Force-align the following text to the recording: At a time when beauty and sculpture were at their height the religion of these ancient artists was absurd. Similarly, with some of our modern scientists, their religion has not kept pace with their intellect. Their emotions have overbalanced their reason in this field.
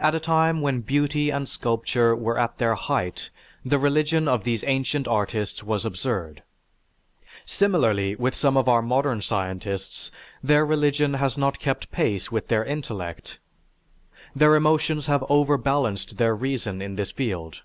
At 0.00 0.12
a 0.12 0.18
time 0.18 0.60
when 0.60 0.80
beauty 0.80 1.30
and 1.30 1.48
sculpture 1.48 2.16
were 2.16 2.36
at 2.36 2.58
their 2.58 2.74
height 2.74 3.30
the 3.64 3.78
religion 3.78 4.26
of 4.26 4.42
these 4.42 4.64
ancient 4.64 5.06
artists 5.06 5.62
was 5.62 5.84
absurd. 5.84 6.42
Similarly, 7.44 8.16
with 8.16 8.34
some 8.34 8.56
of 8.56 8.68
our 8.68 8.82
modern 8.82 9.20
scientists, 9.22 10.10
their 10.42 10.66
religion 10.66 11.14
has 11.14 11.38
not 11.38 11.60
kept 11.60 11.92
pace 11.92 12.32
with 12.32 12.48
their 12.48 12.64
intellect. 12.64 13.38
Their 14.34 14.56
emotions 14.56 15.06
have 15.06 15.24
overbalanced 15.28 16.16
their 16.16 16.34
reason 16.34 16.82
in 16.82 16.96
this 16.96 17.12
field. 17.12 17.62